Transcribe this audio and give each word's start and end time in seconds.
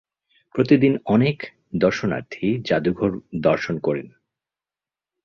প্রতিদিন 0.55 0.93
অনেক 1.05 1.37
দর্শনার্থী 1.75 2.47
জাদুঘর 2.65 3.11
দর্শন 3.41 3.75
করেন। 3.79 4.07